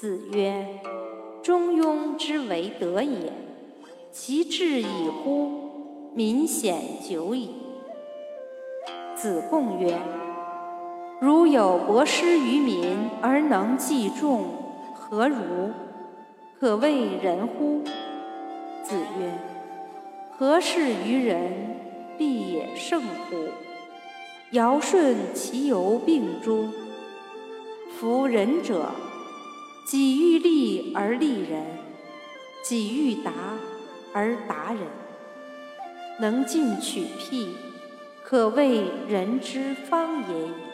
[0.00, 0.80] 子曰
[1.44, 3.34] ：“中庸之为德也，
[4.10, 6.14] 其志已乎！
[6.14, 7.50] 民显久矣。”
[9.14, 9.98] 子贡曰
[11.20, 14.46] ：“如有博施于民而能济众，
[14.94, 15.70] 何如？
[16.58, 17.82] 可谓仁乎？”
[18.82, 19.38] 子曰
[20.32, 21.76] ：“何事于人，
[22.16, 23.36] 必也圣乎？
[24.52, 26.68] 尧舜其犹并诸？
[27.98, 28.86] 夫仁者，
[29.90, 31.66] 己欲立而立人，
[32.62, 33.32] 己欲达
[34.12, 34.82] 而达人，
[36.20, 37.48] 能进取辟。”
[38.22, 40.69] 可谓人之方也已。